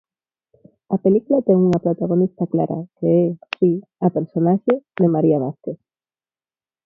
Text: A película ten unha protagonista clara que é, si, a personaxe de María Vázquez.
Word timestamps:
A 0.95 0.97
película 1.05 1.45
ten 1.47 1.57
unha 1.67 1.83
protagonista 1.85 2.43
clara 2.53 2.79
que 2.97 3.09
é, 3.25 3.25
si, 3.57 3.71
a 4.05 4.07
personaxe 4.17 4.73
de 4.99 5.07
María 5.15 5.41
Vázquez. 5.43 5.79